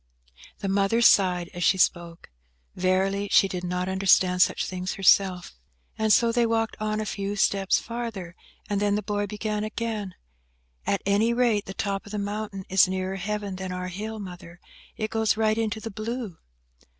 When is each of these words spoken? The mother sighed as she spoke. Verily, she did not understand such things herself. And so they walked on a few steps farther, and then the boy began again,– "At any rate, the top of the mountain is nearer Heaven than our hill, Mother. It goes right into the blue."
The 0.61 0.67
mother 0.67 0.99
sighed 1.03 1.51
as 1.53 1.63
she 1.63 1.77
spoke. 1.77 2.31
Verily, 2.75 3.27
she 3.31 3.47
did 3.47 3.63
not 3.63 3.87
understand 3.87 4.41
such 4.41 4.65
things 4.65 4.95
herself. 4.95 5.53
And 5.95 6.11
so 6.11 6.31
they 6.31 6.47
walked 6.47 6.75
on 6.79 6.99
a 6.99 7.05
few 7.05 7.35
steps 7.35 7.77
farther, 7.77 8.35
and 8.67 8.81
then 8.81 8.95
the 8.95 9.03
boy 9.03 9.27
began 9.27 9.63
again,– 9.63 10.15
"At 10.87 11.03
any 11.05 11.33
rate, 11.35 11.65
the 11.65 11.75
top 11.75 12.07
of 12.07 12.11
the 12.11 12.17
mountain 12.17 12.65
is 12.67 12.87
nearer 12.87 13.17
Heaven 13.17 13.57
than 13.57 13.71
our 13.71 13.89
hill, 13.89 14.17
Mother. 14.19 14.59
It 14.97 15.11
goes 15.11 15.37
right 15.37 15.55
into 15.55 15.79
the 15.79 15.91
blue." 15.91 16.39